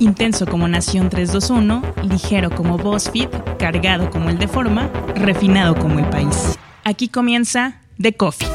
[0.00, 6.08] Intenso como Nación 321, ligero como BuzzFeed, cargado como el de Forma, refinado como el
[6.08, 6.58] país.
[6.84, 8.48] Aquí comienza The Coffee.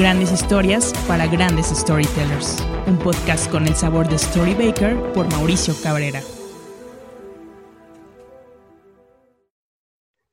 [0.00, 2.56] Grandes historias para grandes storytellers.
[2.88, 6.22] Un podcast con el sabor de Storybaker por Mauricio Cabrera.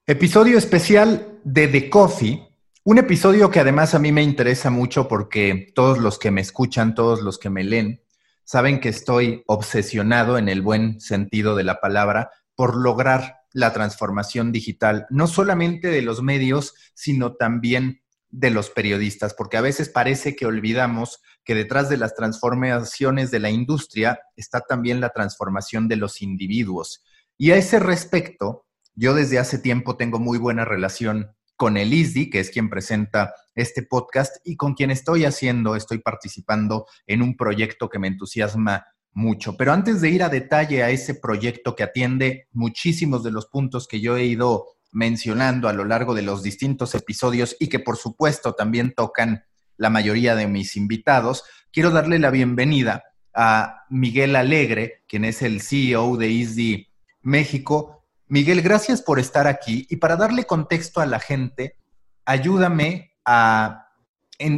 [0.08, 2.48] Episodio especial de The Coffee.
[2.84, 6.96] Un episodio que además a mí me interesa mucho porque todos los que me escuchan,
[6.96, 8.02] todos los que me leen,
[8.48, 14.53] saben que estoy obsesionado en el buen sentido de la palabra por lograr la transformación
[14.53, 20.38] digital, no solamente de los medios, sino también de los periodistas, porque a veces parece
[20.38, 25.98] que olvidamos que detrás de las transformaciones de la industria está también la transformación de
[25.98, 27.03] los individuos.
[27.38, 32.29] Y a ese respecto, yo desde hace tiempo tengo muy buena relación con el ISDI,
[32.29, 37.35] que es quien presenta este podcast, y con quien estoy haciendo, estoy participando en un
[37.35, 39.57] proyecto que me entusiasma mucho.
[39.57, 43.88] Pero antes de ir a detalle a ese proyecto que atiende muchísimos de los puntos
[43.88, 47.97] que yo he ido mencionando a lo largo de los distintos episodios y que por
[47.97, 49.44] supuesto también tocan
[49.75, 55.61] la mayoría de mis invitados, quiero darle la bienvenida a Miguel Alegre, quien es el
[55.61, 56.88] CEO de ISDI
[57.21, 57.97] México,
[58.30, 61.78] Miguel, gracias por estar aquí y para darle contexto a la gente,
[62.25, 63.88] ayúdame a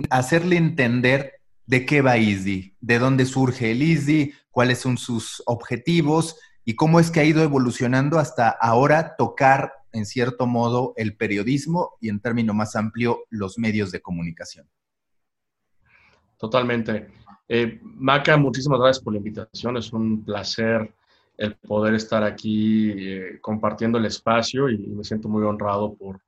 [0.09, 6.37] hacerle entender de qué va ISDI, de dónde surge el ISDI, cuáles son sus objetivos
[6.65, 11.91] y cómo es que ha ido evolucionando hasta ahora tocar, en cierto modo, el periodismo
[12.01, 14.67] y en término más amplio, los medios de comunicación.
[16.37, 17.07] Totalmente.
[17.47, 19.77] Eh, Maca, muchísimas gracias por la invitación.
[19.77, 20.91] Es un placer
[21.39, 26.19] el poder estar aquí eh, compartiendo el espacio y, me siento muy honrado por,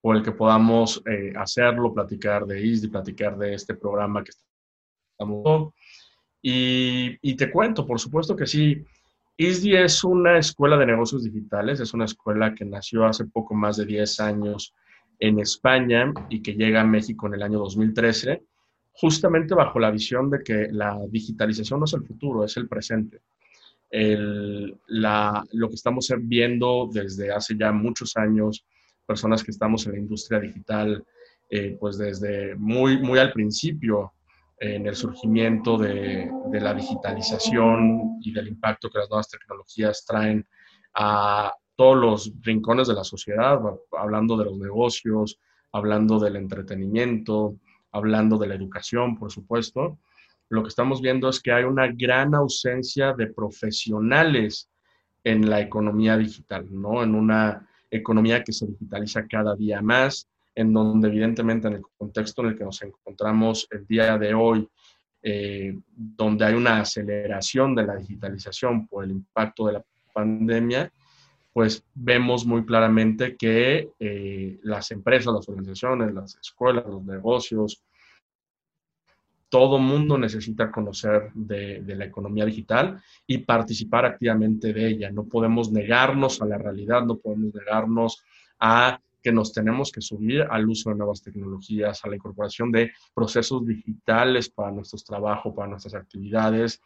[0.00, 5.74] por el que podamos eh, hacerlo, platicar de ISDI, platicar de este programa que estamos.
[6.40, 8.82] Y, y te cuento, por supuesto que sí,
[9.36, 13.76] ISDI es una escuela de negocios digitales, es una escuela que nació hace poco más
[13.76, 14.72] de 10 años
[15.18, 18.42] en España y que llega a México en el año 2013,
[18.92, 23.20] justamente bajo la visión de que la digitalización no es el futuro, es el presente
[23.94, 28.66] lo que estamos viendo desde hace ya muchos años,
[29.06, 31.04] personas que estamos en la industria digital,
[31.50, 34.12] eh, pues desde muy, muy al principio,
[34.58, 40.46] en el surgimiento de, de, la digitalización y del impacto que las nuevas tecnologías traen
[40.94, 43.60] a todos los rincones de la sociedad,
[43.92, 45.38] hablando de los negocios,
[45.72, 47.56] hablando del entretenimiento,
[47.90, 49.98] hablando de la educación, por supuesto
[50.54, 54.70] lo que estamos viendo es que hay una gran ausencia de profesionales
[55.24, 57.02] en la economía digital, ¿no?
[57.02, 62.42] En una economía que se digitaliza cada día más, en donde evidentemente en el contexto
[62.42, 64.68] en el que nos encontramos el día de hoy,
[65.22, 70.92] eh, donde hay una aceleración de la digitalización por el impacto de la pandemia,
[71.52, 77.82] pues vemos muy claramente que eh, las empresas, las organizaciones, las escuelas, los negocios,
[79.54, 85.12] todo mundo necesita conocer de, la economía digital y participar activamente de ella.
[85.12, 88.24] No podemos negarnos a la realidad, no podemos negarnos
[88.58, 92.90] a que nos tenemos que subir al uso de nuevas tecnologías, a la incorporación de
[93.14, 96.82] procesos digitales para nuestros trabajos, para nuestras actividades,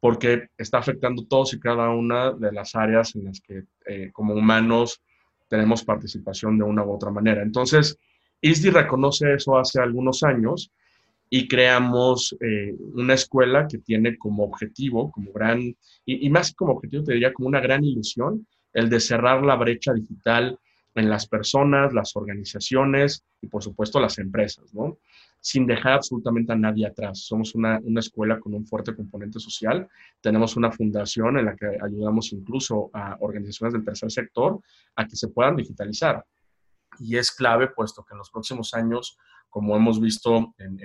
[0.00, 4.34] porque está afectando todos y cada una de las áreas en las que eh, como
[4.34, 5.04] humanos
[5.46, 7.42] tenemos participación de una u otra manera.
[7.42, 7.96] Entonces,
[8.40, 10.72] ISDI reconoce eso hace algunos años
[11.30, 16.72] y creamos eh, una escuela que tiene como objetivo, como gran, y, y, más como
[16.72, 20.58] objetivo te diría como una gran ilusión, el de cerrar la brecha digital
[20.94, 24.98] en las personas, las organizaciones y por supuesto las empresas, ¿no?
[25.40, 27.20] Sin dejar absolutamente a nadie atrás.
[27.20, 29.88] Somos una, una escuela con un fuerte componente social.
[30.20, 34.60] Tenemos una fundación en la que ayudamos incluso a organizaciones del tercer sector
[34.96, 36.24] a que se puedan digitalizar.
[36.98, 39.16] Y es clave puesto que en los próximos años
[39.48, 40.78] como hemos visto en,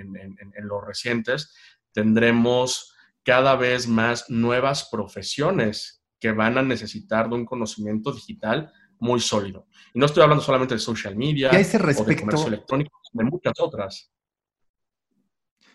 [0.62, 1.54] los recientes,
[1.92, 9.20] tendremos cada vez más nuevas profesiones que van a necesitar de un conocimiento digital muy
[9.20, 9.66] sólido.
[9.92, 13.24] Y no estoy hablando solamente de social media ese respecto, o de comercio electrónico, de
[13.24, 14.10] muchas otras.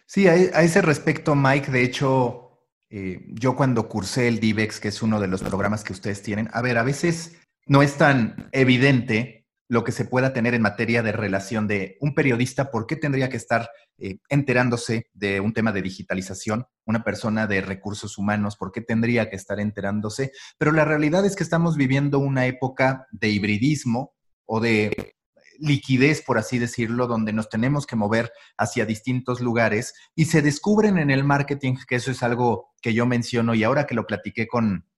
[0.06, 5.04] Sí, a, ese respecto, Mike, de hecho, eh, yo cuando cursé el DIVEX, que es
[5.04, 9.39] uno de los programas que ustedes tienen, a ver, a veces no es tan evidente
[9.70, 13.30] lo que se pueda tener en materia de relación de un periodista, ¿por qué tendría
[13.30, 13.70] que estar
[14.00, 16.66] eh, enterándose de un tema de digitalización?
[16.86, 20.32] Una persona de recursos humanos, ¿por qué tendría que estar enterándose?
[20.58, 25.16] Pero la realidad es que estamos viviendo una época de hibridismo o de
[25.60, 30.98] liquidez, por así decirlo, donde nos tenemos que mover hacia distintos lugares y se descubren
[30.98, 34.48] en el marketing, que eso es algo que yo menciono y ahora que lo platiqué
[34.48, 34.90] con,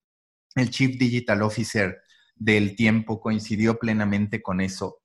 [0.54, 2.01] el Chief Digital Officer
[2.44, 4.98] del tiempo, coincidió plenamente con eso.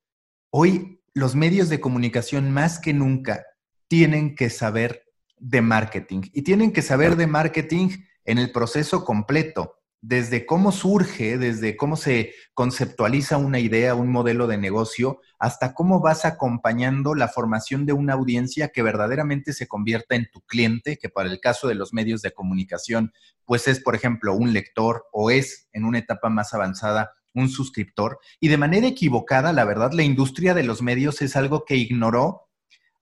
[0.49, 3.45] Hoy los medios de comunicación más que nunca
[3.87, 5.03] tienen que saber
[5.37, 7.89] de marketing y tienen que saber de marketing
[8.25, 14.47] en el proceso completo desde cómo surge, desde cómo se conceptualiza una idea, un modelo
[14.47, 20.15] de negocio, hasta cómo vas acompañando la formación de una audiencia que verdaderamente se convierta
[20.15, 23.11] en tu cliente, que para el caso de los medios de comunicación,
[23.45, 28.19] pues es, por ejemplo, un lector o es, en una etapa más avanzada, un suscriptor.
[28.39, 32.47] Y de manera equivocada, la verdad, la industria de los medios es algo que ignoró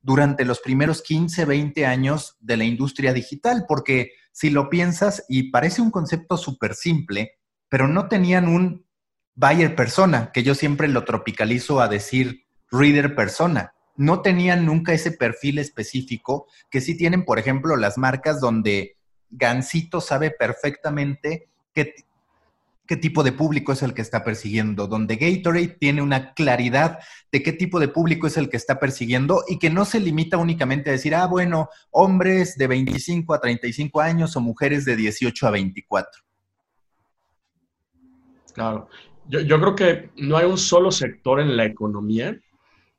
[0.01, 5.49] durante los primeros 15, 20 años de la industria digital, porque si lo piensas, y
[5.49, 7.39] parece un concepto súper simple,
[7.69, 8.85] pero no tenían un
[9.33, 13.73] buyer persona, que yo siempre lo tropicalizo a decir reader persona.
[13.95, 18.97] No tenían nunca ese perfil específico que sí tienen, por ejemplo, las marcas donde
[19.29, 21.95] Gansito sabe perfectamente que
[22.87, 26.99] qué tipo de público es el que está persiguiendo, donde Gatorade tiene una claridad
[27.31, 30.37] de qué tipo de público es el que está persiguiendo y que no se limita
[30.37, 35.47] únicamente a decir, ah, bueno, hombres de 25 a 35 años o mujeres de 18
[35.47, 36.21] a 24.
[38.53, 38.89] Claro,
[39.27, 42.39] yo, yo creo que no hay un solo sector en la economía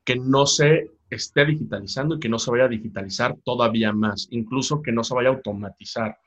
[0.05, 4.83] que no se esté digitalizando y que no se vaya a digitalizar todavía más, incluso
[4.83, 6.19] que no se vaya a automatizar,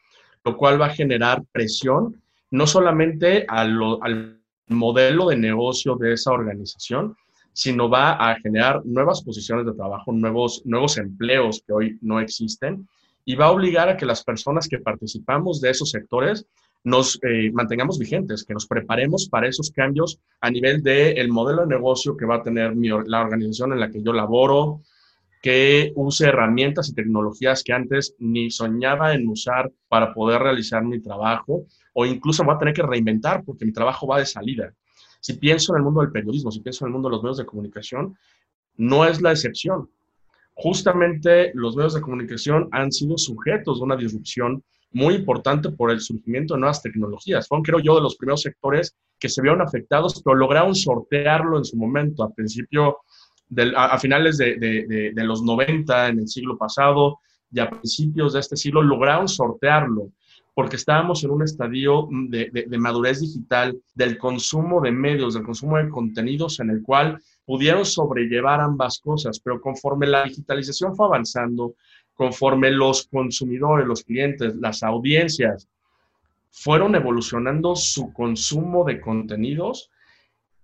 [0.43, 2.21] lo cual va a generar presión
[2.51, 7.15] no solamente al modelo de negocio de esa organización,
[7.53, 12.87] sino va a generar nuevas posiciones de trabajo, nuevos, nuevos empleos que hoy no existen
[13.25, 16.45] y va a obligar a que las personas que participamos de esos sectores
[16.83, 21.75] nos eh, mantengamos vigentes, que nos preparemos para esos cambios a nivel del modelo de
[21.75, 22.73] negocio que va a tener
[23.05, 24.81] la organización en la que yo laboro,
[25.41, 31.01] que use herramientas y tecnologías que antes ni soñaba en usar para poder realizar mi
[31.01, 34.73] trabajo o incluso voy a tener que reinventar porque mi trabajo va de salida.
[35.21, 37.37] Si pienso en el mundo del periodismo, si pienso en el mundo de los medios
[37.37, 38.17] de comunicación,
[38.77, 39.89] no es la excepción.
[40.53, 45.99] Justamente los medios de comunicación han sido sujetos de una disrupción muy importante por el
[45.99, 47.47] surgimiento de nuevas tecnologías.
[47.47, 51.65] Fueron, creo yo, de los primeros sectores que se vieron afectados, pero lograron sortearlo en
[51.65, 52.97] su momento, a principio,
[53.75, 57.19] a, finales de, de, los 90, en el siglo pasado,
[57.51, 60.11] y a principios de este siglo, lograron sortearlo
[60.59, 65.87] porque estábamos en un estadio de, madurez digital, del consumo de medios, del consumo de
[65.87, 71.75] contenidos, en el cual pudieron sobrellevar ambas cosas, pero conforme la digitalización fue avanzando,
[72.13, 75.65] conforme los consumidores, los clientes, las audiencias
[76.51, 79.89] fueron evolucionando su consumo de contenidos,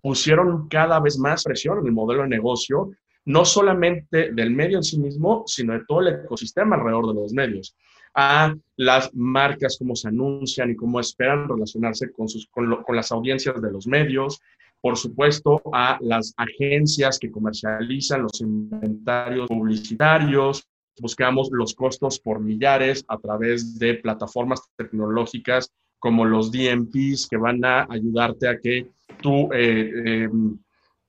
[0.05, 2.91] pusieron cada vez más presión en el modelo de negocio,
[3.25, 7.33] no solamente del medio en sí mismo, sino de todo el ecosistema alrededor de los
[7.33, 7.75] medios
[8.13, 13.59] a las marcas, cómo se anuncian y cómo esperan relacionarse con, sus, con, las audiencias
[13.59, 14.39] de los medios,
[14.79, 20.67] por supuesto, a las agencias que comercializan los inventarios publicitarios.
[21.01, 27.63] Buscamos los costos por millares a través de plataformas tecnológicas como los DMPs que van
[27.65, 30.57] a ayudarte a que tú eh, em,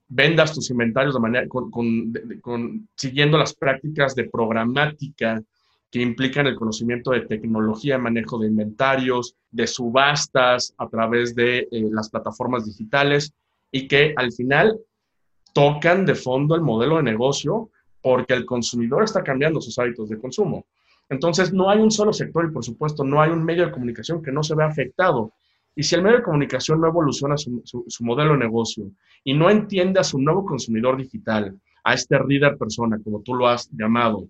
[0.07, 5.41] vendas tus inventarios de manera, con, siguiendo las prácticas de programática
[5.89, 11.67] que implican el conocimiento de tecnología, manejo de inventarios, de subastas a través de eh,
[11.91, 13.33] las plataformas digitales
[13.71, 14.77] y que al final
[15.53, 17.69] tocan de fondo el modelo de negocio
[18.01, 20.65] porque el consumidor está cambiando sus hábitos de consumo.
[21.09, 24.21] Entonces, no hay un solo sector y, por supuesto, no hay un medio de comunicación
[24.21, 25.33] que no se vea afectado.
[25.75, 27.63] Y si el medio de comunicación no evoluciona su,
[28.01, 28.91] modelo de negocio
[29.23, 33.47] y no entiende a su nuevo consumidor digital, a este reader persona, como tú lo
[33.47, 34.27] has llamado,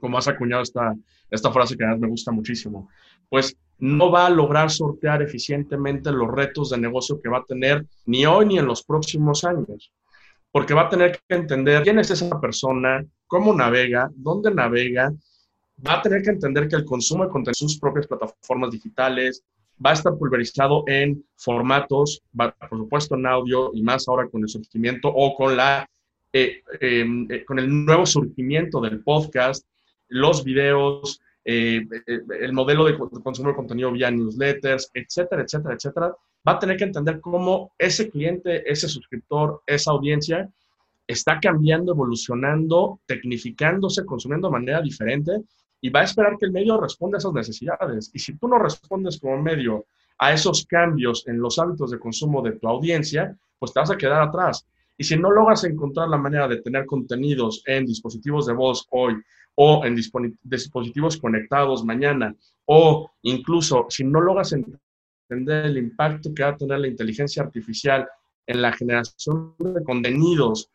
[0.00, 0.94] como has acuñado esta,
[1.30, 2.88] esta frase que a mí me gusta muchísimo,
[3.28, 7.86] pues no va a lograr sortear eficientemente los retos de negocio que va a tener
[8.04, 9.92] ni hoy ni en los próximos años,
[10.50, 15.12] porque va a tener que entender quién es esa persona, cómo navega, dónde navega,
[15.84, 19.42] va a tener que entender que el consumo de contenido en sus propias plataformas digitales
[19.84, 24.48] va a estar pulverizado en formatos, por supuesto en audio y más ahora con el
[24.48, 25.88] surgimiento o con la
[26.32, 29.66] eh, em, eh, con el nuevo surgimiento del podcast,
[30.08, 31.86] los videos, eh,
[32.40, 36.14] el modelo de consumo de contenido vía newsletters, etcétera, etcétera, etcétera,
[36.46, 40.50] va a tener que entender cómo ese cliente, ese suscriptor, esa audiencia
[41.06, 45.42] está cambiando, evolucionando, tecnificándose, consumiendo de manera diferente
[45.80, 48.10] y va a esperar que el medio responda a esas necesidades.
[48.12, 49.86] Y si tú no respondes como medio
[50.18, 53.96] a esos cambios en los hábitos de consumo de tu audiencia, pues te vas a
[53.96, 54.66] quedar atrás.
[54.98, 59.14] Y si no logras encontrar la manera de tener contenidos en dispositivos de voz hoy
[59.54, 62.34] o en dispositivos conectados mañana,
[62.66, 68.08] o incluso si no logras entender el impacto que va a tener la inteligencia artificial
[68.46, 70.70] en la generación de contenidos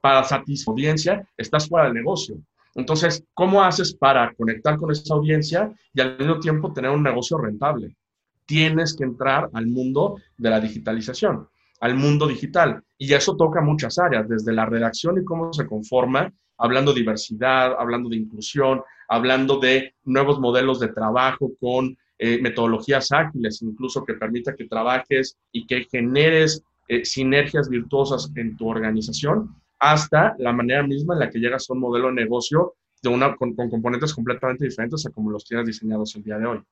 [0.00, 2.36] para satisfacer audiencia, estás fuera del negocio.
[2.76, 7.38] Entonces, ¿cómo haces para conectar con esa audiencia y al mismo tiempo tener un negocio
[7.38, 7.96] rentable?
[8.44, 11.48] Tienes que entrar al mundo de la digitalización,
[11.80, 12.82] al mundo digital.
[12.98, 17.74] Y eso toca muchas áreas, desde la redacción y cómo se conforma, hablando de diversidad,
[17.78, 24.14] hablando de inclusión, hablando de nuevos modelos de trabajo con eh, metodologías ágiles, incluso que
[24.14, 30.82] permita que trabajes y que generes eh, sinergias virtuosas en tu organización, hasta la manera
[30.82, 34.64] misma en la que llegas a un modelo de negocio de una, con, componentes completamente
[34.64, 36.62] diferentes a como los tienes diseñados el día de hoy.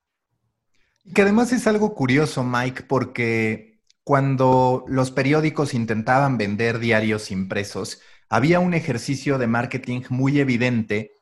[1.15, 8.61] Que además es algo curioso, Mike, porque cuando los periódicos intentaban vender diarios impresos, había
[8.61, 11.13] un ejercicio de marketing muy evidente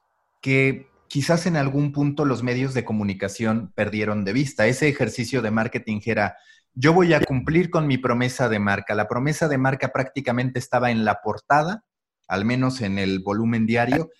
[0.41, 4.67] que quizás en algún punto los medios de comunicación perdieron de vista.
[4.67, 6.37] Ese ejercicio de marketing era,
[6.75, 8.95] yo voy a cumplir con mi promesa de marca.
[8.95, 11.85] La promesa de marca prácticamente estaba en la portada,
[12.29, 14.11] al menos en el volumen diario,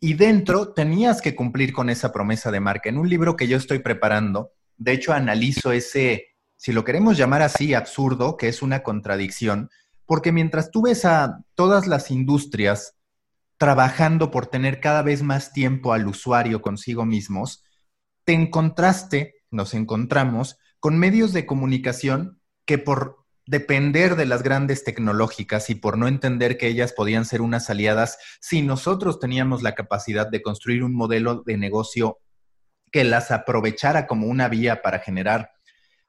[0.00, 2.88] y dentro tenías que cumplir con esa promesa de marca.
[2.88, 7.42] En un libro que yo estoy preparando, de hecho analizo ese, si lo queremos llamar
[7.42, 9.70] así, absurdo, que es una contradicción,
[10.06, 12.94] porque mientras tú ves a todas las industrias
[13.58, 17.64] trabajando por tener cada vez más tiempo al usuario consigo mismos,
[18.24, 25.70] te encontraste, nos encontramos, con medios de comunicación que por depender de las grandes tecnológicas
[25.70, 30.30] y por no entender que ellas podían ser unas aliadas, si nosotros teníamos la capacidad
[30.30, 32.18] de construir un modelo de negocio
[32.92, 35.50] que las aprovechara como una vía para generar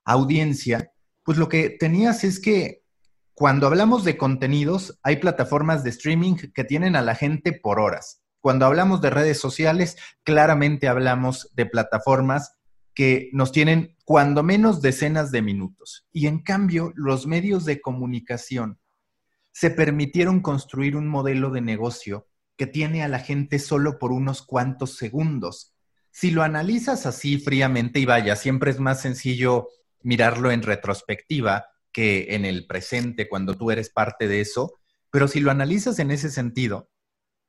[0.03, 0.91] audiencia,
[1.23, 2.83] pues lo que tenías es que
[3.33, 8.21] cuando hablamos de contenidos, hay plataformas de streaming que tienen a la gente por horas.
[8.41, 12.58] Cuando hablamos de redes sociales, claramente hablamos de plataformas
[12.99, 16.05] que nos tienen cuando menos decenas de minutos.
[16.11, 18.77] Y en cambio, los medios de comunicación
[19.53, 22.27] se permitieron construir un modelo de negocio
[22.57, 25.73] que tiene a la gente solo por unos cuantos segundos.
[26.11, 29.69] Si lo analizas así fríamente, y vaya, siempre es más sencillo
[30.01, 34.73] mirarlo en retrospectiva, que en el presente cuando tú eres parte de eso,
[35.09, 36.89] pero si lo analizas en ese sentido,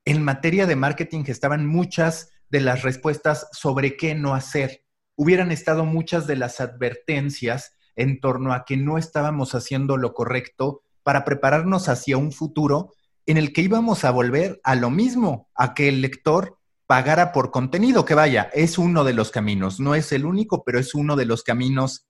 [0.04, 4.85] en materia de marketing estaban muchas de las respuestas sobre qué no hacer.
[5.21, 10.81] Hubieran estado muchas de las advertencias en torno a que no estábamos haciendo lo correcto
[11.03, 12.95] para prepararnos hacia un futuro
[13.27, 17.50] en el que íbamos a volver a lo mismo, a que el lector pagara por
[17.50, 21.17] contenido, que vaya, es uno de los caminos, no es el único, pero es uno
[21.17, 22.07] de los caminos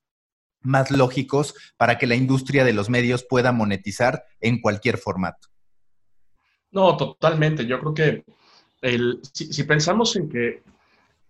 [0.61, 5.49] más lógicos para que la industria de los medios pueda monetizar en cualquier formato.
[6.71, 7.67] No, totalmente.
[7.67, 8.25] Yo creo que
[8.83, 10.63] el, si, pensamos en que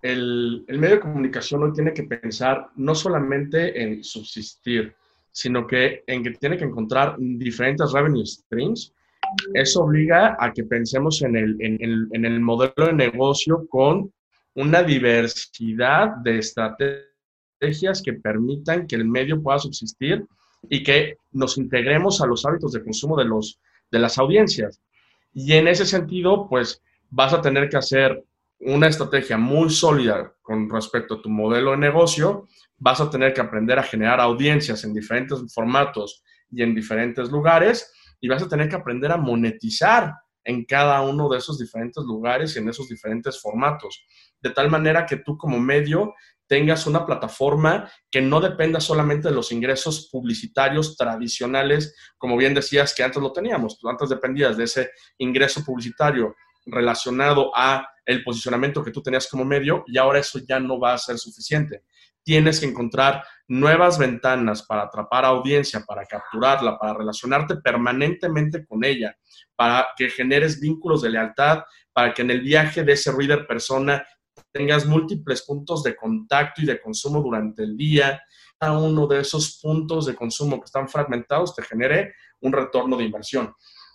[0.02, 4.94] el, medio de comunicación hoy tiene que pensar no solamente en subsistir,
[5.32, 8.92] sino que en que tiene que encontrar diferentes revenue streams,
[9.54, 14.12] eso obliga a que pensemos en el, en, el modelo de negocio con
[14.54, 20.26] una diversidad de estrategias que permitan que el medio pueda subsistir
[20.68, 24.80] y que nos integremos a los hábitos de consumo de, los, de las audiencias.
[25.32, 28.24] Y en ese sentido, pues vas a tener que hacer
[28.60, 33.40] una estrategia muy sólida con respecto a tu modelo de negocio, vas a tener que
[33.40, 38.68] aprender a generar audiencias en diferentes formatos y en diferentes lugares y vas a tener
[38.68, 40.14] que aprender a monetizar
[40.44, 44.04] en cada uno de esos diferentes lugares y en esos diferentes formatos,
[44.40, 46.14] de tal manera que tú como medio
[46.46, 52.94] tengas una plataforma que no dependa solamente de los ingresos publicitarios tradicionales, como bien decías
[52.94, 56.34] que antes lo teníamos, tú antes dependías de ese ingreso publicitario
[56.66, 60.94] relacionado a el posicionamiento que tú tenías como medio y ahora eso ya no va
[60.94, 61.84] a ser suficiente.
[62.22, 69.16] Tienes que encontrar nuevas ventanas para atrapar audiencia, para capturarla, para relacionarte permanentemente con ella,
[69.54, 71.60] para que generes vínculos de lealtad,
[71.92, 74.04] para que en el viaje de ese reader persona
[74.52, 78.20] tengas múltiples puntos de contacto y de consumo durante el día,
[78.58, 83.04] cada uno de esos puntos de consumo que están fragmentados te genere un retorno de
[83.04, 83.54] inversión.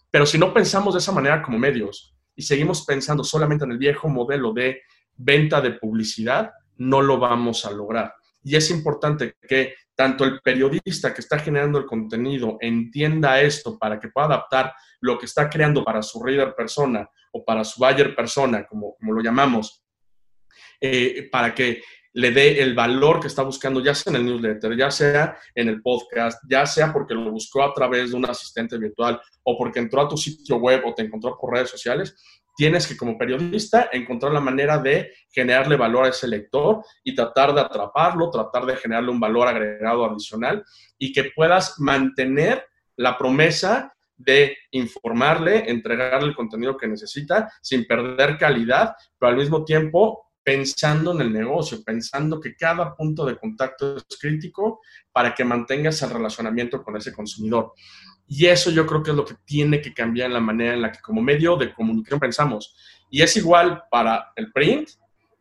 [0.10, 3.78] Pero si no pensamos de esa manera como medios y seguimos pensando solamente en el
[3.78, 4.82] viejo modelo de
[5.16, 8.14] venta de publicidad, no lo vamos a lograr.
[8.44, 14.00] Y es importante que tanto el periodista que está generando el contenido entienda esto para
[14.00, 18.16] que pueda adaptar lo que está creando para su reader persona o para su buyer
[18.16, 19.84] persona, como, como lo llamamos,
[20.80, 21.82] eh, para que
[22.16, 25.68] le dé el valor que está buscando, ya sea en el newsletter, ya sea en
[25.68, 29.80] el podcast, ya sea porque lo buscó a través de un asistente virtual o porque
[29.80, 32.16] entró a tu sitio web o te encontró por redes sociales,
[32.56, 37.54] tienes que como periodista encontrar la manera de generarle valor a ese lector y tratar
[37.54, 40.64] de atraparlo, tratar de generarle un valor agregado adicional
[40.98, 48.38] y que puedas mantener la promesa de informarle, entregarle el contenido que necesita sin perder
[48.38, 53.98] calidad, pero al mismo tiempo pensando en el negocio, pensando que cada punto de contacto
[53.98, 54.80] es crítico
[55.12, 57.74] para que mantengas el relacionamiento con ese consumidor.
[58.28, 60.84] Y eso yo creo que es lo que tiene que cambiar en la manera en
[60.84, 62.76] la que como medio de comunicación pensamos.
[63.10, 64.90] Y es igual para el print,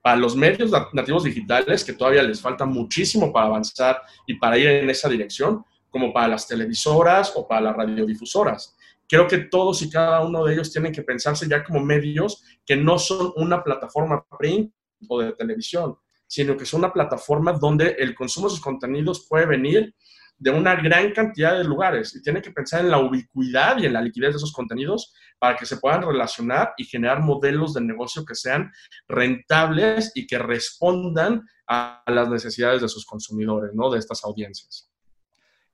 [0.00, 4.68] para los medios nativos digitales, que todavía les falta muchísimo para avanzar y para ir
[4.68, 8.74] en esa dirección, como para las televisoras o para las radiodifusoras.
[9.06, 12.74] Creo que todos y cada uno de ellos tienen que pensarse ya como medios que
[12.74, 14.72] no son una plataforma print
[15.08, 15.96] o de televisión,
[16.26, 19.94] sino que son una plataforma donde el consumo de sus contenidos puede venir
[20.36, 23.92] de una gran cantidad de lugares y tiene que pensar en la ubicuidad y en
[23.92, 28.24] la liquidez de esos contenidos para que se puedan relacionar y generar modelos de negocio
[28.24, 28.70] que sean
[29.08, 33.90] rentables y que respondan a las necesidades de sus consumidores, ¿no?
[33.90, 34.90] De estas audiencias.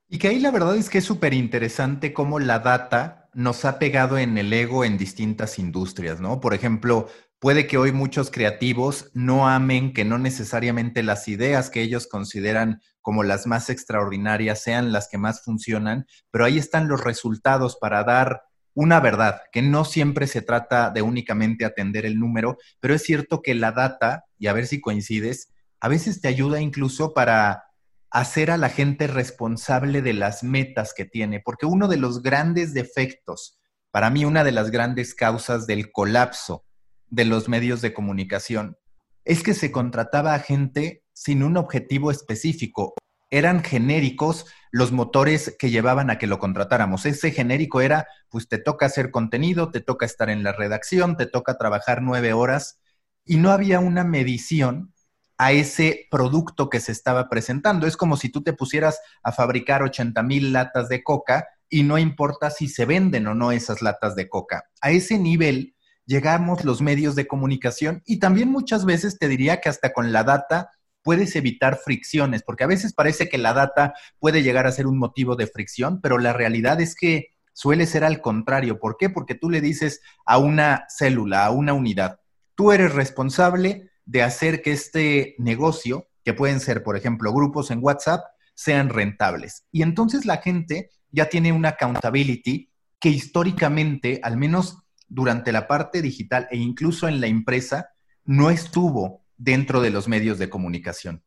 [0.07, 3.79] Y que ahí la verdad es que es súper interesante cómo la data nos ha
[3.79, 6.39] pegado en el ego en distintas industrias, ¿no?
[6.39, 7.07] Por ejemplo,
[7.41, 12.83] puede que hoy muchos creativos no amen que no necesariamente las ideas que ellos consideran
[13.01, 18.03] como las más extraordinarias sean las que más funcionan, pero ahí están los resultados para
[18.03, 18.43] dar
[18.75, 23.41] una verdad, que no siempre se trata de únicamente atender el número, pero es cierto
[23.41, 27.63] que la data, y a ver si coincides, a veces te ayuda incluso para
[28.11, 32.75] hacer a la gente responsable de las metas que tiene, porque uno de los grandes
[32.75, 36.65] defectos, para mí una de las grandes causas del colapso
[37.11, 38.77] de los medios de comunicación,
[39.23, 42.95] es que se contrataba a gente sin un objetivo específico.
[43.29, 47.05] Eran genéricos los motores que llevaban a que lo contratáramos.
[47.05, 51.27] Ese genérico era, pues te toca hacer contenido, te toca estar en la redacción, te
[51.27, 52.79] toca trabajar nueve horas
[53.23, 54.93] y no había una medición
[55.37, 57.87] a ese producto que se estaba presentando.
[57.87, 61.97] Es como si tú te pusieras a fabricar 80 mil latas de coca y no
[61.97, 64.65] importa si se venden o no esas latas de coca.
[64.81, 69.69] A ese nivel llegamos los medios de comunicación y también muchas veces te diría que
[69.69, 70.71] hasta con la data
[71.03, 74.97] puedes evitar fricciones, porque a veces parece que la data puede llegar a ser un
[74.97, 78.79] motivo de fricción, pero la realidad es que suele ser al contrario.
[78.79, 79.09] ¿Por qué?
[79.09, 82.19] Porque tú le dices a una célula, a una unidad,
[82.55, 87.79] tú eres responsable de hacer que este negocio, que pueden ser, por ejemplo, grupos en
[87.81, 88.21] WhatsApp,
[88.53, 89.65] sean rentables.
[89.71, 94.80] Y entonces la gente ya tiene una accountability que históricamente, al menos
[95.11, 97.89] durante la parte digital e incluso en la empresa,
[98.23, 101.21] no estuvo dentro de los medios de comunicación.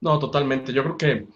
[0.00, 0.72] No, totalmente.
[0.72, 1.26] Yo creo que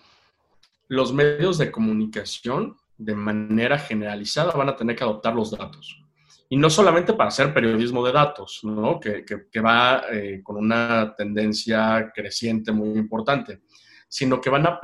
[0.88, 6.03] los medios de comunicación, de manera generalizada, van a tener que adoptar los datos.
[6.48, 8.98] Y no solamente para hacer periodismo de datos, ¿no?
[8.98, 9.25] que,
[9.61, 13.61] va eh, con una tendencia creciente muy importante,
[14.09, 14.81] sino que van a,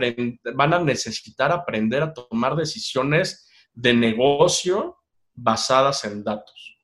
[0.54, 4.97] van a necesitar aprender a tomar decisiones de negocio
[5.40, 6.78] basadas en datos.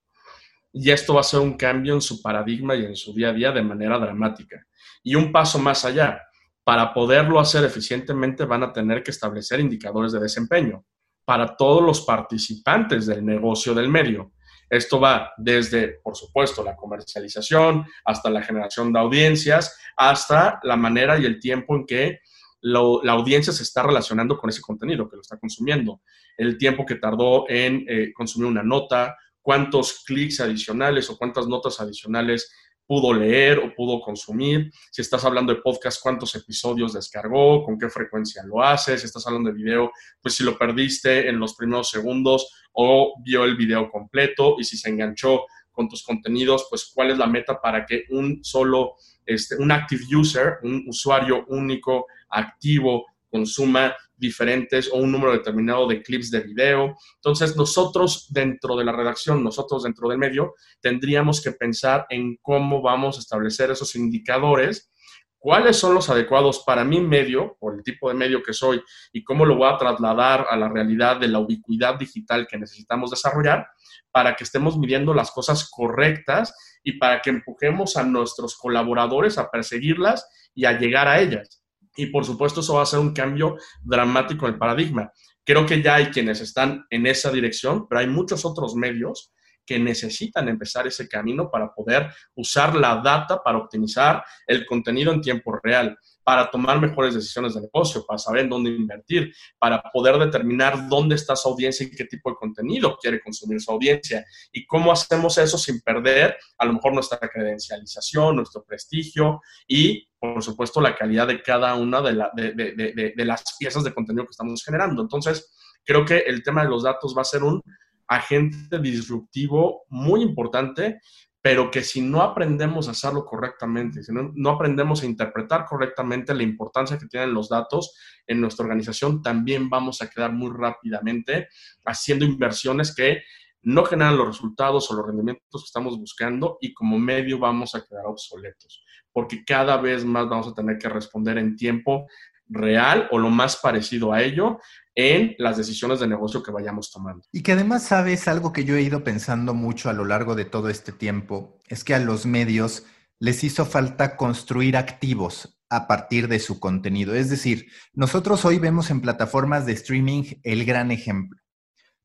[0.72, 3.32] Y esto va a ser un cambio en su paradigma y en su día a
[3.32, 4.66] día de manera dramática.
[5.02, 6.20] Y un paso más allá,
[6.64, 10.84] para poderlo hacer eficientemente van a tener que establecer indicadores de desempeño
[11.24, 14.32] para todos los participantes del negocio del medio.
[14.68, 21.18] Esto va desde, por supuesto, la comercialización, hasta la generación de audiencias, hasta la manera
[21.18, 22.20] y el tiempo en que
[22.64, 26.00] la audiencia se está relacionando con ese contenido que lo está consumiendo,
[26.36, 31.78] el tiempo que tardó en eh, consumir una nota, cuántos clics adicionales o cuántas notas
[31.80, 32.50] adicionales
[32.86, 34.70] pudo leer o pudo consumir.
[34.90, 38.98] Si estás hablando de podcast, cuántos episodios descargó, con qué frecuencia lo hace.
[38.98, 43.44] Si estás hablando de video, pues si lo perdiste en los primeros segundos o vio
[43.44, 47.60] el video completo y si se enganchó con tus contenidos, pues cuál es la meta
[47.60, 48.94] para que un solo,
[49.26, 56.02] este, un active user, un usuario único, activo, consuma diferentes o un número determinado de
[56.02, 56.96] clips de video.
[57.16, 62.80] Entonces, nosotros dentro de la redacción, nosotros dentro del medio, tendríamos que pensar en cómo
[62.80, 64.90] vamos a establecer esos indicadores,
[65.36, 68.80] cuáles son los adecuados para mi medio, por el tipo de medio que soy,
[69.12, 73.10] y cómo lo voy a trasladar a la realidad de la ubicuidad digital que necesitamos
[73.10, 73.66] desarrollar
[74.12, 79.50] para que estemos midiendo las cosas correctas y para que empujemos a nuestros colaboradores a
[79.50, 81.63] perseguirlas y a llegar a ellas.
[81.96, 85.12] Y por supuesto eso va a ser un cambio dramático en el paradigma.
[85.44, 89.32] Creo que ya hay quienes están en esa dirección, pero hay muchos otros medios
[89.66, 95.20] que necesitan empezar ese camino para poder usar la data para optimizar el contenido en
[95.20, 100.18] tiempo real, para tomar mejores decisiones de negocio, para saber en dónde invertir, para poder
[100.18, 104.66] determinar dónde está su audiencia y qué tipo de contenido quiere consumir su audiencia y
[104.66, 110.80] cómo hacemos eso sin perder a lo mejor nuestra credencialización, nuestro prestigio y, por supuesto,
[110.80, 115.02] la calidad de cada una de, de las piezas de contenido que estamos generando.
[115.02, 117.62] Entonces, creo que el tema de los datos va a ser un
[118.08, 121.00] agente disruptivo muy importante
[121.44, 126.42] pero que si no aprendemos a hacerlo correctamente, si no, aprendemos a interpretar correctamente la
[126.42, 127.94] importancia que tienen los datos
[128.26, 131.48] en nuestra organización, también vamos a quedar muy rápidamente
[131.84, 133.24] haciendo inversiones que
[133.60, 137.84] no generan los resultados o los rendimientos que estamos buscando y como medio vamos a
[137.84, 142.06] quedar obsoletos, porque cada vez más vamos a tener que responder en tiempo
[142.48, 144.58] real o lo más parecido a ello
[144.94, 147.24] en las decisiones de negocio que vayamos tomando.
[147.32, 150.44] Y que además sabes algo que yo he ido pensando mucho a lo largo de
[150.44, 152.84] todo este tiempo, es que a los medios
[153.18, 157.14] les hizo falta construir activos a partir de su contenido.
[157.14, 161.40] Es decir, nosotros hoy vemos en plataformas de streaming el gran ejemplo.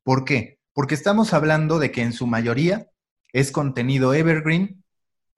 [0.02, 0.58] ¿Por qué?
[0.72, 2.90] Porque estamos hablando de que en su mayoría
[3.32, 4.79] es contenido evergreen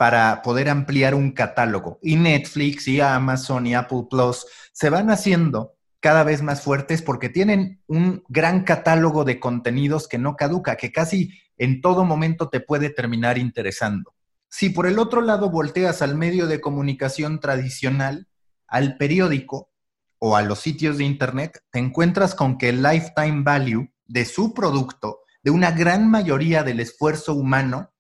[0.03, 2.01] para poder ampliar un catálogo.
[2.03, 7.29] Y Netflix y Amazon y Apple Plus se van haciendo cada vez más fuertes porque
[7.29, 12.59] tienen un gran catálogo de contenidos que no caduca, que casi en todo momento te
[12.59, 14.13] puede terminar interesando.
[14.49, 18.27] Si por el otro lado volteas al medio de comunicación tradicional,
[18.67, 19.71] al periódico
[20.19, 24.53] o a los sitios de Internet, te encuentras con que el lifetime value de su
[24.53, 27.93] producto, de una gran mayoría del esfuerzo humano,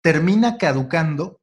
[0.00, 1.39] termina caducando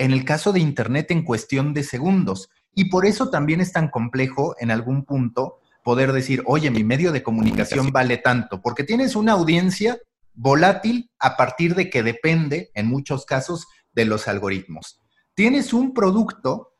[0.00, 2.48] en el caso de Internet en cuestión de segundos.
[2.74, 7.12] Y por eso también es tan complejo en algún punto poder decir, oye, mi medio
[7.12, 9.98] de comunicación vale tanto, porque tienes una audiencia
[10.32, 15.02] volátil a partir de que depende, en muchos casos, de los algoritmos.
[15.34, 16.78] Tienes un producto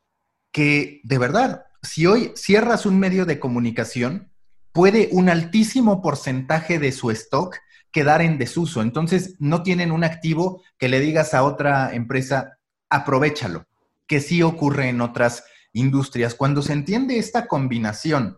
[0.51, 4.31] que, de verdad, si hoy cierras un medio de comunicación,
[4.71, 7.55] puede un altísimo porcentaje de su stock
[7.91, 8.81] quedar en desuso.
[8.81, 12.57] Entonces, no tienen un activo que le digas a otra empresa,
[12.91, 13.65] aprovechalo,
[14.05, 16.35] que sí ocurre en otras industrias.
[16.35, 18.37] Cuando se entiende esta combinación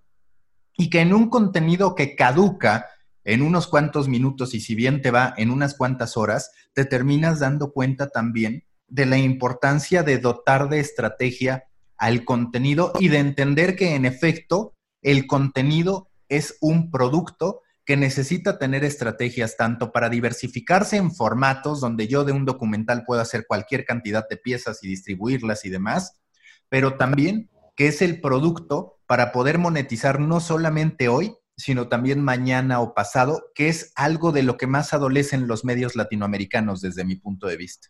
[0.78, 2.88] y que en un contenido que caduca
[3.26, 7.40] en unos cuantos minutos y si bien te va en unas cuantas horas, te terminas
[7.40, 11.66] dando cuenta también de la importancia de dotar de estrategia
[11.98, 18.58] al contenido y de entender que en efecto el contenido es un producto que necesita
[18.58, 23.86] tener estrategias tanto para diversificarse en formatos donde yo de un documental puedo hacer cualquier
[23.86, 26.22] cantidad de piezas y distribuirlas y demás,
[26.70, 32.80] pero también que es el producto para poder monetizar no solamente hoy, sino también mañana
[32.80, 37.16] o pasado, que es algo de lo que más adolecen los medios latinoamericanos desde mi
[37.16, 37.90] punto de vista.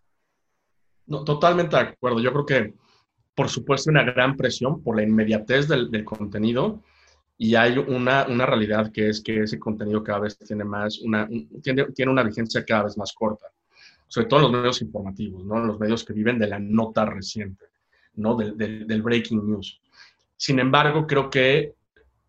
[1.06, 2.20] No, totalmente de acuerdo.
[2.20, 2.74] Yo creo que,
[3.36, 6.82] por supuesto, una gran presión por la inmediatez del, del contenido
[7.38, 11.28] y hay una, una, realidad que es que ese contenido cada vez tiene más, una,
[11.62, 13.48] tiene, tiene, una vigencia cada vez más corta,
[14.08, 15.60] sobre todo en los medios informativos, ¿no?
[15.60, 17.66] los medios que viven de la nota reciente,
[18.16, 18.36] ¿no?
[18.36, 19.82] Del, del, breaking news.
[20.38, 21.74] Sin embargo, creo que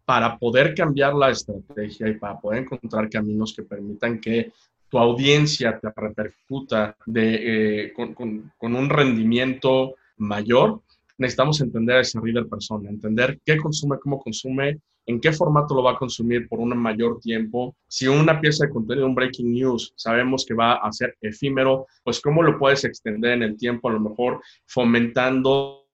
[0.05, 4.53] para poder cambiar la estrategia y para poder encontrar caminos que permitan que
[4.89, 10.83] tu audiencia te repercuta de, eh, con, con, con un rendimiento mayor,
[11.19, 15.83] necesitamos entender a ese reader persona, entender qué consume, cómo consume, en qué formato lo
[15.83, 17.77] va a consumir por un mayor tiempo.
[17.89, 22.21] Si una pieza de contenido, un breaking news, sabemos que va a ser efímero, pues
[22.21, 25.85] cómo lo puedes extender en el tiempo, a lo mejor fomentando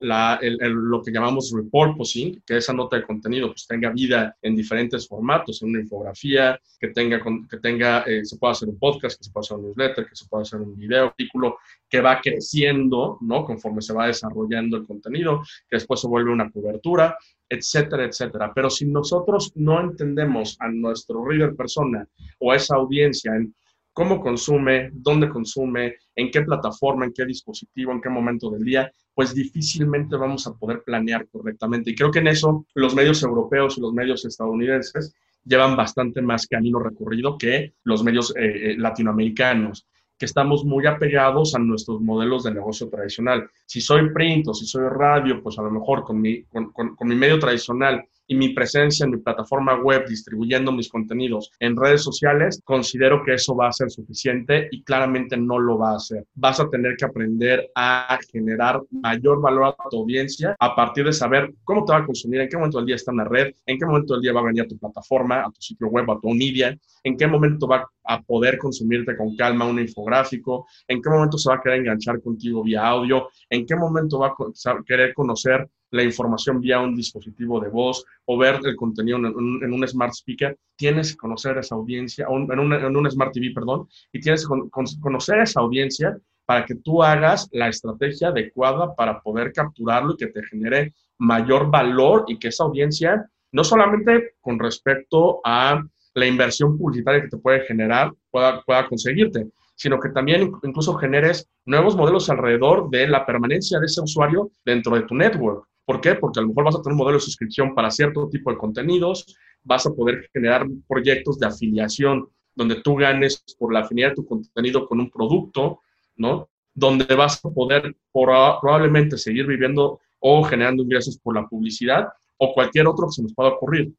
[0.00, 5.08] la, lo que llamamos repurposing, que esa nota de contenido pues tenga vida en diferentes
[5.08, 9.24] formatos, en una infografía, que tenga, que tenga eh, se pueda hacer un podcast, que
[9.24, 13.18] se pueda hacer un newsletter, que se pueda hacer un video, artículo, que va creciendo,
[13.22, 13.44] ¿no?
[13.44, 17.16] Conforme se va desarrollando el contenido, que después se vuelve una cobertura,
[17.48, 18.52] etcétera, etcétera.
[18.54, 22.06] Pero si nosotros no entendemos a nuestro reader persona
[22.38, 23.54] o a esa audiencia en
[23.92, 28.92] cómo consume, dónde consume, en qué plataforma, en qué dispositivo, en qué momento del día,
[29.16, 31.90] pues difícilmente vamos a poder planear correctamente.
[31.90, 36.46] Y creo que en eso los medios europeos y los medios estadounidenses llevan bastante más
[36.46, 39.86] camino recorrido que los medios eh, eh, latinoamericanos
[40.18, 43.48] que estamos muy apegados a nuestros modelos de negocio tradicional.
[43.64, 47.08] Si soy print o si soy radio, pues a lo mejor con mi, con, con
[47.08, 52.02] mi medio tradicional y mi presencia en mi plataforma web distribuyendo mis contenidos en redes
[52.02, 56.24] sociales, considero que eso va a ser suficiente y claramente no lo va a hacer.
[56.34, 61.12] Vas a tener que aprender a generar mayor valor a tu audiencia a partir de
[61.12, 63.54] saber cómo te va a consumir, en qué momento del día está en la red,
[63.66, 66.10] en qué momento del día va a venir a tu plataforma, a tu sitio web,
[66.10, 71.00] a tu media, en qué momento va a poder consumirte con calma un infográfico, en
[71.02, 74.84] qué momento se va a querer enganchar contigo vía audio, en qué momento va a
[74.84, 79.88] querer conocer la información vía un dispositivo de voz o ver el contenido en un,
[79.88, 84.54] smart speaker, tienes que conocer esa audiencia, en, un, smart TV, perdón, y tienes que
[85.00, 90.28] conocer esa audiencia para que tú hagas la estrategia adecuada para poder capturarlo y que
[90.28, 95.82] te genere mayor valor y que esa audiencia, no solamente con respecto a
[96.14, 101.48] la inversión publicitaria que te puede generar, pueda, pueda conseguirte, sino que también incluso generes
[101.66, 105.68] nuevos modelos alrededor de la permanencia de ese usuario dentro de tu network.
[105.86, 106.16] ¿Por qué?
[106.16, 108.58] Porque a lo mejor vas a tener un modelo de suscripción para cierto tipo de
[108.58, 114.16] contenidos, vas a poder generar proyectos de afiliación donde tú ganes por la afinidad de
[114.16, 115.80] tu contenido con un producto,
[116.16, 116.48] ¿no?
[116.74, 122.88] Donde vas a poder probablemente seguir viviendo o generando ingresos por la publicidad o cualquier
[122.88, 123.92] otro que se nos pueda ocurrir.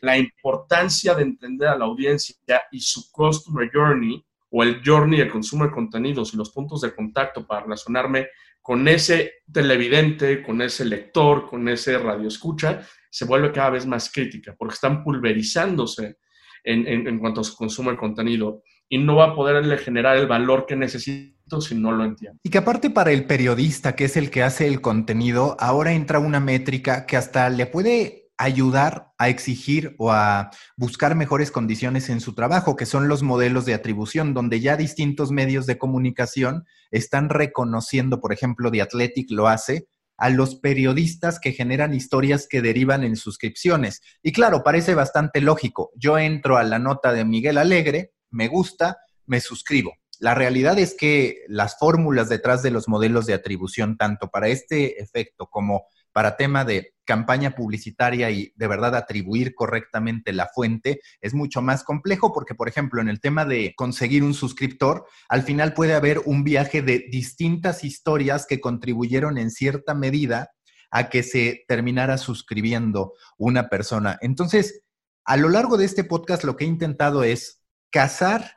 [0.00, 2.34] La importancia de entender a la audiencia
[2.72, 6.94] y su customer journey o el journey de consumo de contenidos y los puntos de
[6.94, 8.26] contacto para relacionarme
[8.62, 14.54] con ese televidente, con ese lector, con ese radioescucha, se vuelve cada vez más crítica
[14.56, 16.16] porque están pulverizándose
[16.64, 20.64] en, cuanto a su consumo de contenido y no va a poderle generar el valor
[20.66, 22.38] que necesito si no lo entiendo.
[22.42, 26.20] Y que aparte para el periodista, que es el que hace el contenido, ahora entra
[26.20, 32.20] una métrica que hasta le puede ayudar a exigir o a buscar mejores condiciones en
[32.20, 37.28] su trabajo, que son los modelos de atribución, donde ya distintos medios de comunicación están
[37.28, 43.02] reconociendo, por ejemplo, The Athletic lo hace, a los periodistas que generan historias que derivan
[43.02, 44.02] en suscripciones.
[44.22, 45.90] Y claro, parece bastante lógico.
[45.96, 49.94] Yo entro a la nota de Miguel Alegre, me gusta, me suscribo.
[50.20, 55.02] La realidad es que las fórmulas detrás de los modelos de atribución, tanto para este
[55.02, 61.34] efecto como para tema de campaña publicitaria y de verdad atribuir correctamente la fuente es
[61.34, 65.74] mucho más complejo porque, por ejemplo, en el tema de conseguir un suscriptor, al final
[65.74, 70.50] puede haber un viaje de distintas historias que contribuyeron en cierta medida
[70.90, 74.18] a que se terminara suscribiendo una persona.
[74.20, 74.82] Entonces,
[75.24, 78.56] a lo largo de este podcast lo que he intentado es cazar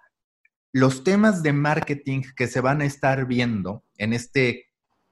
[0.72, 4.65] los temas de marketing que se van a estar viendo en este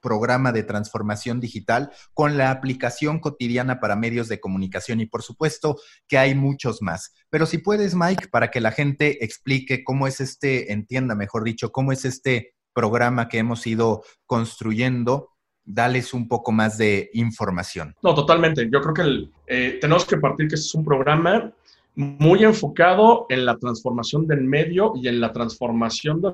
[0.03, 5.77] programa de transformación digital con la aplicación cotidiana para medios de comunicación y por supuesto
[6.07, 7.13] que hay muchos más.
[7.29, 11.71] Pero si puedes, Mike, para que la gente explique cómo es este, entienda mejor dicho,
[11.71, 15.29] cómo es este programa que hemos ido construyendo,
[15.63, 17.95] dales un poco más de información.
[18.03, 18.69] No, totalmente.
[18.71, 21.53] Yo creo que eh, tenemos que partir que es un programa
[21.95, 26.33] muy enfocado en la transformación del medio y en la transformación de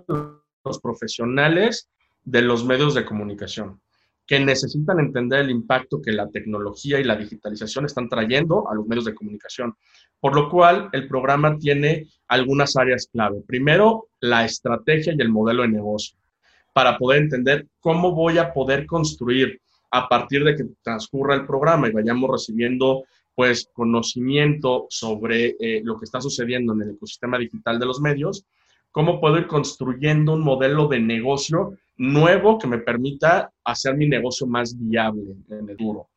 [0.64, 1.90] los profesionales
[2.24, 3.82] de los medios de comunicación,
[4.26, 8.86] que necesitan entender el impacto que la tecnología y la digitalización están trayendo a los
[8.86, 9.76] medios de comunicación.
[10.20, 13.42] Por lo cual, el programa tiene algunas áreas clave.
[13.48, 16.18] Primero, la estrategia y el modelo de negocio,
[16.74, 19.60] para poder entender cómo voy a poder construir
[19.92, 25.98] a partir de que transcurra el programa y vayamos recibiendo pues conocimiento sobre eh, lo
[25.98, 28.46] que está sucediendo en el ecosistema digital de los medios,
[28.92, 34.48] cómo puedo ir construyendo un modelo de negocio nuevo que me permita hacer mi negocio
[34.48, 36.10] más viable en el duro.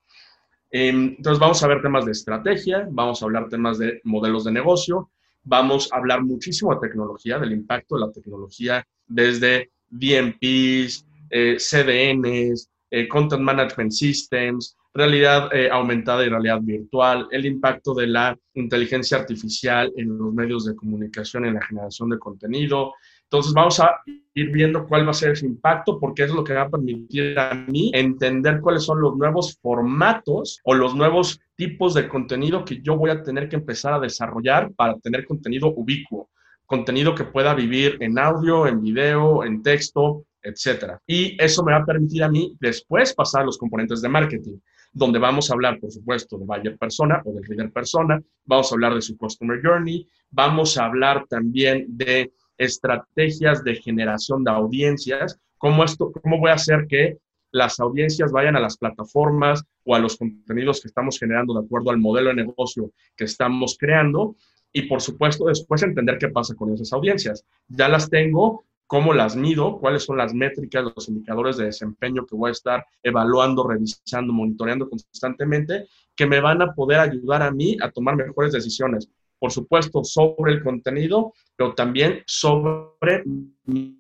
[0.71, 4.53] Em, entonces vamos a ver temas de estrategia, vamos a hablar temas de modelos de
[4.53, 5.11] negocio,
[5.43, 12.71] vamos a hablar muchísimo de tecnología, del impacto de la tecnología desde DMPs, eh, CDNs,
[12.91, 19.19] eh, Content Management Systems, realidad eh, aumentada y realidad virtual, el impacto de la inteligencia
[19.19, 22.95] artificial en los medios de comunicación, en la generación de contenido.
[23.33, 23.99] Entonces vamos a
[24.35, 27.39] ir viendo cuál va a ser ese impacto, porque es lo que va a permitir
[27.39, 32.83] a mí entender cuáles son los nuevos formatos o los nuevos tipos de contenido que
[32.83, 36.29] yo voy a tener que empezar a desarrollar para tener contenido ubicuo,
[36.67, 41.01] contenido que pueda vivir en audio, en video, en texto, etcétera.
[41.07, 44.59] Y eso me va a permitir a mí después pasar a los componentes de marketing
[44.93, 48.75] donde vamos a hablar, por supuesto, de buyer persona o del reader persona, vamos a
[48.75, 55.39] hablar de su customer journey, vamos a hablar también de estrategias de generación de audiencias,
[55.59, 57.19] cómo, esto, cómo voy a hacer que
[57.53, 61.91] las audiencias vayan a las plataformas o a los contenidos que estamos generando de acuerdo
[61.91, 64.37] al modelo de negocio que estamos creando
[64.73, 67.45] y por supuesto después entender qué pasa con esas audiencias.
[67.69, 72.37] Ya las tengo, cómo las mido, cuáles son las métricas, los indicadores de desempeño que
[72.37, 77.77] voy a estar evaluando, revisando, monitoreando constantemente, que me van a poder ayudar a mí
[77.83, 79.11] a tomar mejores decisiones.
[79.43, 83.25] Por supuesto, sobre el contenido, pero también sobre
[83.65, 83.99] mi,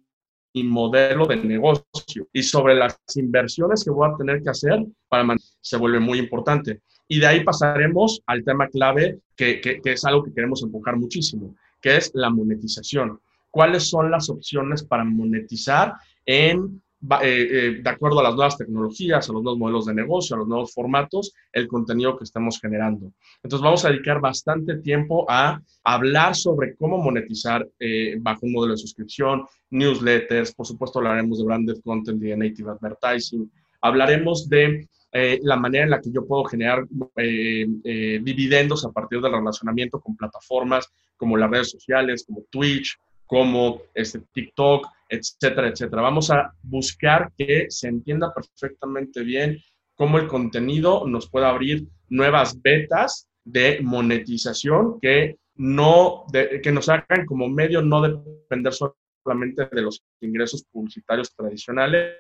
[0.55, 5.77] modelo de negocio y sobre las inversiones que voy a tener que hacer para se
[5.77, 6.83] vuelve muy importante.
[7.09, 11.57] Y de ahí pasaremos al tema clave, que, que es algo que queremos enfocar muchísimo,
[11.81, 13.19] que es la monetización
[13.51, 16.81] cuáles son las opciones para monetizar en
[17.23, 20.47] eh, de acuerdo a las nuevas tecnologías, a los nuevos modelos de negocio, a los
[20.47, 23.12] nuevos formatos, el contenido que estamos generando.
[23.43, 28.75] Entonces vamos a dedicar bastante tiempo a hablar sobre cómo monetizar eh, bajo un modelo
[28.75, 34.88] de suscripción, newsletters, por supuesto hablaremos de branded content y de native advertising, hablaremos de
[35.12, 36.87] eh, la manera en la que yo puedo generar
[37.17, 44.21] dividendos a partir del relacionamiento con plataformas como las redes sociales, como Twitch, como este,
[44.35, 46.03] TikTok, etcétera, etcétera.
[46.03, 49.59] Vamos a buscar que se entienda perfectamente bien
[49.94, 57.27] cómo el contenido nos puede abrir nuevas betas de monetización que, no, que nos hagan
[57.27, 62.16] como medio no depender solamente de los ingresos publicitarios tradicionales,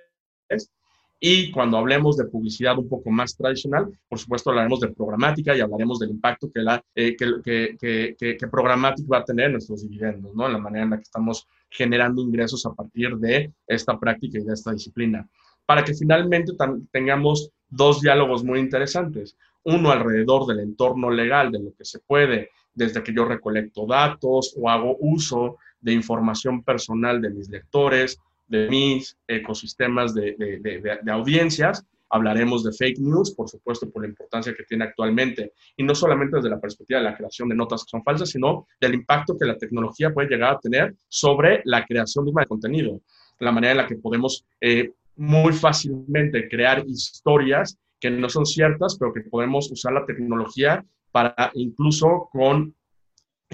[1.24, 5.60] y cuando hablemos de publicidad un poco más tradicional, por supuesto hablaremos de programática y
[5.60, 9.82] hablaremos del impacto que, la, eh, que, que, que, programática va a tener en nuestros
[9.82, 10.46] dividendos, ¿no?
[10.46, 14.44] En la manera en la que estamos generando ingresos a partir de esta práctica y
[14.44, 15.28] de esta disciplina.
[15.66, 16.52] Para que finalmente
[16.90, 19.36] tengamos dos diálogos muy interesantes.
[19.64, 24.54] Uno alrededor del entorno legal, de lo que se puede, desde que yo recolecto datos
[24.56, 31.84] o hago uso de información personal de mis lectores, de mis ecosistemas de, de, audiencias.
[32.14, 36.36] Hablaremos de fake news, por supuesto, por la importancia que tiene actualmente, y no solamente
[36.36, 39.46] desde la perspectiva de la creación de notas que son falsas, sino del impacto que
[39.46, 43.00] la tecnología puede llegar a tener sobre la creación de contenido,
[43.38, 48.96] la manera en la que podemos eh, muy fácilmente crear historias que no son ciertas,
[48.98, 52.74] pero que podemos usar la tecnología para incluso con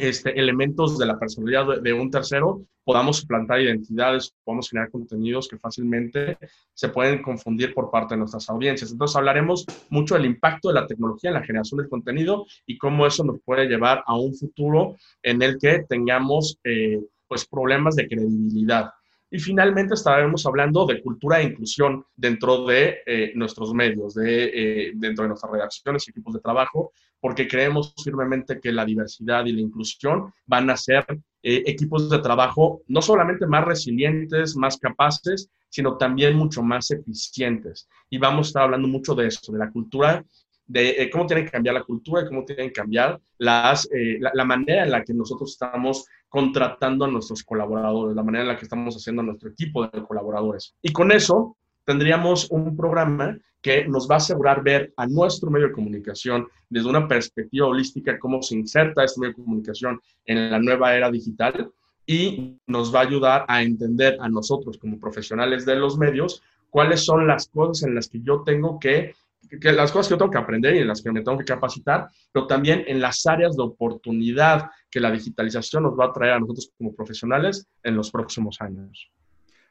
[0.01, 5.59] este, elementos de la personalidad de, un tercero, podamos suplantar identidades, podamos generar contenidos que
[5.59, 6.39] fácilmente
[6.75, 8.93] se pueden confundir por parte de nuestras audiencias.
[8.93, 13.07] Entonces hablaremos mucho del impacto de la tecnología en la generación del contenido y cómo
[13.07, 18.09] eso nos puede llevar a un futuro en el que tengamos eh, pues problemas de
[18.09, 18.91] credibilidad.
[19.31, 24.93] Y finalmente estaremos hablando de cultura e inclusión dentro de eh, nuestros medios, de, eh,
[24.95, 29.53] dentro de nuestras redacciones y equipos de trabajo, porque creemos firmemente que la diversidad y
[29.53, 31.05] la inclusión van a ser
[31.43, 37.87] eh, equipos de trabajo no solamente más resilientes, más capaces, sino también mucho más eficientes.
[38.09, 40.25] Y vamos a estar hablando mucho de eso, de la cultura
[40.69, 44.85] de cómo tienen que cambiar la cultura, y cómo tienen que cambiar las, la, manera
[44.85, 48.95] en la que nosotros estamos contratando a nuestros colaboradores, la manera en la que estamos
[48.95, 50.75] haciendo a nuestro equipo de colaboradores.
[50.83, 55.69] Y con eso tendríamos un programa que nos va a asegurar ver a nuestro medio
[55.69, 60.59] de comunicación desde una perspectiva holística, cómo se inserta este medio de comunicación en la
[60.59, 61.71] nueva era digital
[62.07, 67.05] y nos va a ayudar a entender a nosotros como profesionales de los medios cuáles
[67.05, 69.15] son las cosas en las que yo tengo que
[69.61, 71.44] que las cosas que yo tengo que aprender y en las que me tengo que
[71.44, 76.35] capacitar, pero también en las áreas de oportunidad que la digitalización nos va a traer
[76.35, 79.11] a nosotros como profesionales en los próximos años.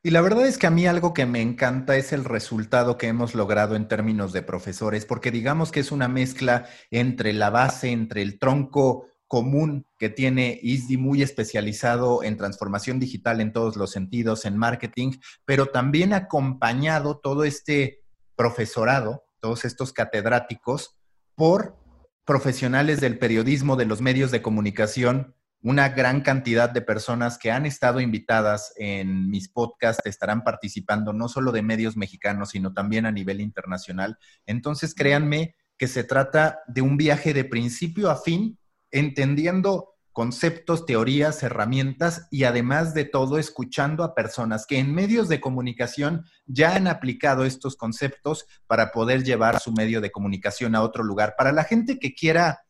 [0.04, 3.08] Y la verdad es que a mí algo que me encanta es el resultado que
[3.08, 7.92] hemos logrado en términos de profesores, porque digamos que es una mezcla entre la base,
[7.92, 13.92] entre el tronco común que tiene ISDI muy especializado en transformación digital en todos los
[13.92, 15.12] sentidos, en marketing,
[15.44, 18.02] pero también acompañado todo este
[18.36, 20.98] profesorado todos estos catedráticos,
[21.36, 21.78] por
[22.26, 27.66] profesionales del periodismo, de los medios de comunicación, una gran cantidad de personas que han
[27.66, 33.12] estado invitadas en mis podcasts estarán participando no solo de medios mexicanos, sino también a
[33.12, 34.18] nivel internacional.
[34.46, 38.60] Entonces, créanme que se trata de un viaje de principio a fin,
[38.92, 45.40] entendiendo conceptos, teorías, herramientas y además de todo escuchando a personas que en medios de
[45.40, 51.04] comunicación ya han aplicado estos conceptos para poder llevar su medio de comunicación a otro
[51.04, 51.36] lugar.
[51.38, 52.64] Para la gente que quiera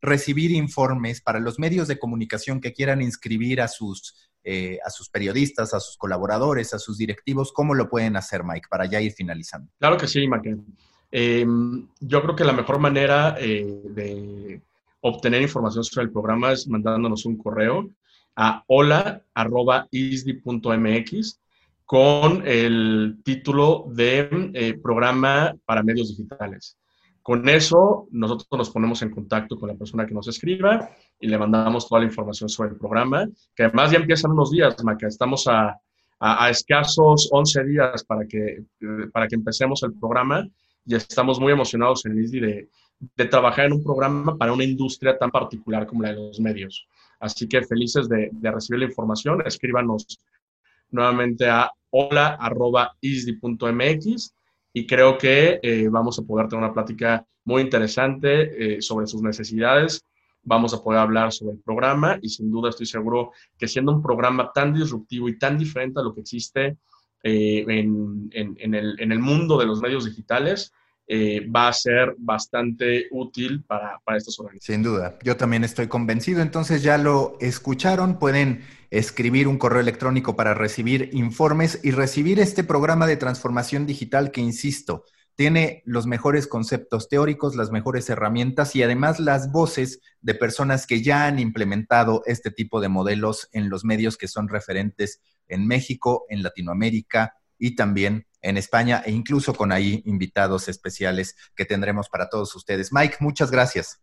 [0.00, 5.08] recibir informes, para los medios de comunicación que quieran inscribir a sus, eh, a sus
[5.08, 9.10] periodistas, a sus colaboradores, a sus directivos, ¿cómo lo pueden hacer, Mike, para ya ir
[9.10, 9.68] finalizando?
[9.80, 10.58] Claro que sí, Mike.
[11.10, 14.62] Em, yo creo que la mejor manera eh, de
[15.06, 17.90] obtener información sobre el programa es mandándonos un correo
[18.36, 19.10] a hola.isdi.mx
[21.84, 26.78] con el título de eh, programa para medios digitales.
[27.20, 30.88] Con eso, nosotros nos ponemos en contacto con la persona que nos escriba
[31.20, 34.82] y le mandamos toda la información sobre el programa, que además ya empiezan unos días,
[34.82, 35.06] Maca.
[35.06, 35.78] Estamos a,
[36.18, 38.64] a, escasos 11 días para que,
[39.12, 40.48] para que empecemos el programa
[40.86, 42.68] y estamos muy emocionados en ISDI de,
[42.98, 46.86] de trabajar en un programa para una industria tan particular como la de los medios.
[47.20, 49.42] Así que felices de, recibir la información.
[49.46, 50.18] Escríbanos
[50.90, 53.04] nuevamente a hola.isdi.mx
[54.72, 59.22] y creo que eh, vamos a poder tener una plática muy interesante eh, sobre sus
[59.22, 60.04] necesidades.
[60.42, 64.02] Vamos a poder hablar sobre el programa y sin duda estoy seguro que siendo un
[64.02, 66.76] programa tan disruptivo y tan diferente a lo que existe
[67.22, 70.74] eh, en, el, mundo de los medios digitales,
[71.06, 74.82] eh, va a ser bastante útil para, para estas organizaciones.
[74.82, 76.40] Sin duda, yo también estoy convencido.
[76.40, 82.64] Entonces ya lo escucharon, pueden escribir un correo electrónico para recibir informes y recibir este
[82.64, 85.04] programa de transformación digital que, insisto,
[85.36, 91.02] tiene los mejores conceptos teóricos, las mejores herramientas y además las voces de personas que
[91.02, 96.24] ya han implementado este tipo de modelos en los medios que son referentes en México,
[96.28, 102.28] en Latinoamérica y también en España e incluso con ahí invitados especiales que tendremos para
[102.28, 102.92] todos ustedes.
[102.92, 104.00] Mike, muchas gracias.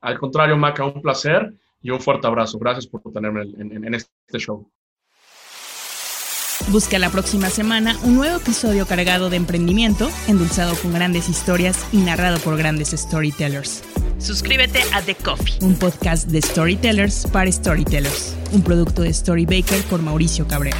[0.00, 2.58] Al contrario, Maca, un placer y un fuerte abrazo.
[2.58, 4.70] Gracias por tenerme en, este show.
[6.68, 11.98] Busca la próxima semana un nuevo episodio cargado de emprendimiento, endulzado con grandes historias y
[11.98, 13.82] narrado por grandes storytellers.
[14.18, 20.00] Suscríbete a The Coffee, un podcast de storytellers para storytellers, un producto de Storybaker por
[20.00, 20.78] Mauricio Cabrera.